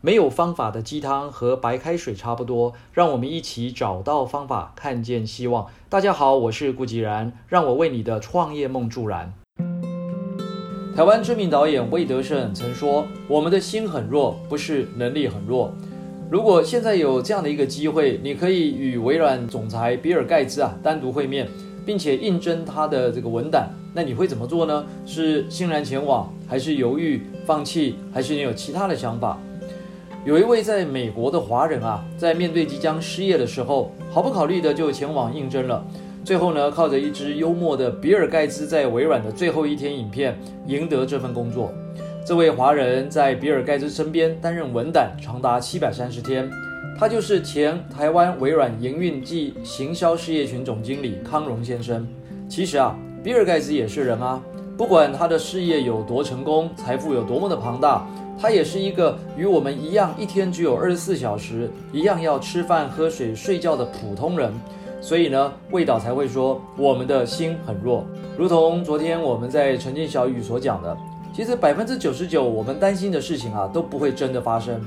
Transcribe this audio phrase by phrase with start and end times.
[0.00, 5.66] 没有方法的鸡汤和白开水差不多，让我们一起找到方法，看见希望。
[5.88, 9.34] 大家好，我是顾吉然，让我为你的创业梦助燃。
[10.94, 15.72] 台湾知名导演魏德胜曾说：“我们的心很弱，不是能力很弱。”
[16.30, 21.48] 如果现在有这样的一个机会，你可以与微软总裁比尔盖茨啊单独会面，
[21.84, 24.86] 并且应征他的这个文档，那你会怎么做呢？
[25.04, 29.36] 是欣然前往，还是犹豫放弃，还是你有其他的想法？
[30.24, 35.82] 有一位在美国的华人啊，在面对即将失业的时候，毫不考虑的就前往应征了。
[36.24, 41.72] 最后呢，靠着一支幽默的比尔盖茨在微软的最后一天影片，赢得这份工作。
[42.26, 46.50] 这位华人在比尔盖茨身边担任文胆长达七百三十天，
[46.98, 52.06] 他就是前台湾微软营运暨行销事业群总经理康荣先生。
[52.48, 52.94] 其实啊，
[53.24, 54.42] 比尔盖茨也是人啊，
[54.76, 58.06] 不管他的事业有多成功，财富有多么的庞大。
[58.40, 64.52] 他也是一个与我们一样，一天只有二十四小时，一样要吃饭、喝水、睡觉的普通人。
[65.00, 68.04] 所以呢，魏导才会说我们的心很弱。
[68.36, 70.96] 如同昨天我们在晨间小雨所讲的，
[71.32, 74.80] 其实百分之九十九我们担心的事情啊，都不会真的发生。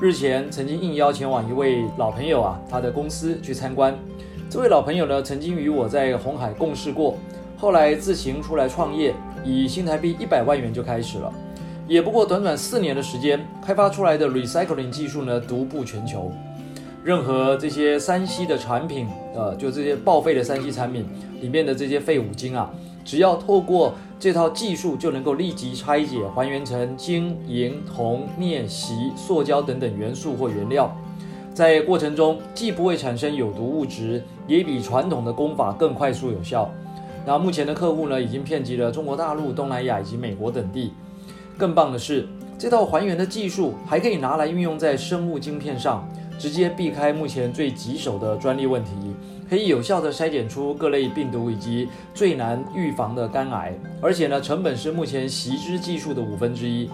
[0.00, 3.96] 日前曾经应邀前往一位老朋友啊，他的公司去参观。
[4.50, 7.16] 这位老朋友呢，曾经与我在红海共事过，
[7.56, 11.32] 后来自行出来创业，以新台币一百万元就开始了。
[11.86, 16.32] 也不过短短四年的时间，开发出来的 recycling 技术呢，独步全球。
[17.04, 21.06] 任何这些三 C 的产品，呃，就这些报废的三 C 产品
[21.42, 22.70] 里面的这些废五金啊，
[23.04, 30.90] 只要透过这套技术，就能够立即拆解还原成金、银、铜、镍、锡、塑胶等等元素或原料。
[31.52, 36.70] 在过程中，既不会产生有毒物质，也比传统的工法更快速有效。
[37.26, 40.94] 那目前的客户呢，已经遍及了中国大陆、东南亚以及美国等地。
[41.56, 42.26] 更棒的是，
[42.58, 46.06] 这套还原的技术还可以拿来运用在生物晶片上，
[46.38, 48.90] 直接避开目前最棘手的专利问题，
[49.48, 56.90] 可以有效的筛检出各类病毒以及最难预防的肝癌，而且呢，成本是目前习之技术的五分之一。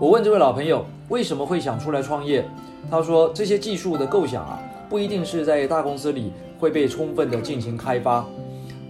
[0.00, 2.44] 我问这位老朋友为什么会想出来创业，
[2.90, 8.24] 他说这些技术的构想啊，不一定是在大公司里会被充分的进行开发。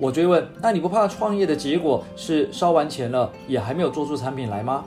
[0.01, 4.85] 我追问：“那你不怕创业的结果是烧完钱了，也还没有做出产品来吗？”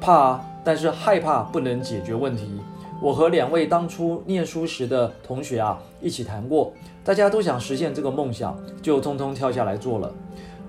[0.00, 2.60] 怕啊，但是害怕不能解决问题。
[3.00, 6.72] 我和两位当初念书时的同学啊一起谈过，
[7.04, 10.12] 大家都想实现这个梦想，就通通跳下来做了。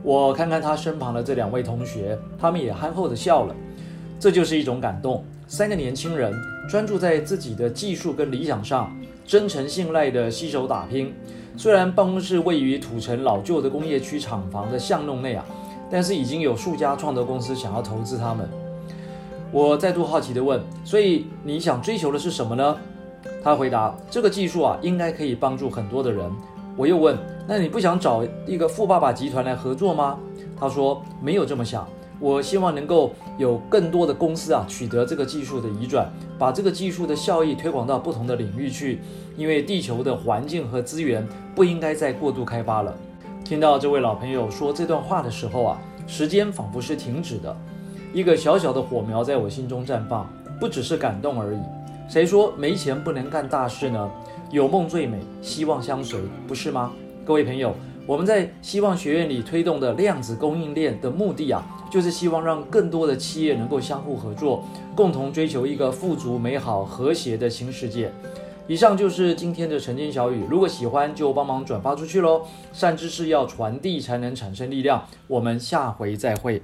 [0.03, 3.55] 我看看他身旁的这两位同学，他们也憨厚的笑了。
[4.19, 5.25] 这就是一种感动。
[5.47, 6.33] 三个年轻人
[6.69, 8.95] 专注在自己的技术跟理想上，
[9.25, 11.13] 真诚信赖的携手打拼。
[11.57, 15.45] 虽然办公室位于土城老旧的工业区厂房的巷弄内啊，
[15.89, 18.47] 但是已经有数家创投公司想要投资他们。
[19.51, 22.77] 我再度好奇地问：“所以你想追求的是什么呢？”
[23.43, 26.31] 他回答：“这个技术啊，应该可以帮助很多的人。”
[26.77, 30.17] 我又问：“那你不想找一个富爸爸集团来合作吗？”
[30.57, 31.85] 他说：“没有这么想。”
[32.21, 39.01] 我希望能够有更多的公司啊取得这个技术的移转，把这个技术的效益推广到不同的领域去，
[39.35, 42.95] 因为地球的环境和资源不应该再过度开发了。
[43.43, 47.57] 听到这位老朋友说这段话的时候啊，时间仿佛是停止的，
[48.13, 51.59] 一个小小的火苗在我心中绽放，不只是感动而已。
[52.07, 54.11] 谁说没钱不能干大事呢？
[54.51, 56.91] 有梦最美，希望相随，不是吗？
[57.25, 57.73] 各位朋友。
[58.07, 64.63] 我们在希望学院里推动的量子供应链的目的啊，就是希望让更多的企业能够相互合作，
[64.95, 68.11] 共同追求一个富足、美好、和谐的新世界。
[68.67, 72.41] 以上就是今天的晨间小语，如果喜欢就帮忙转发出去喽。
[72.73, 75.05] 善知识要传递才能产生力量。
[75.27, 76.61] 我们下回再会。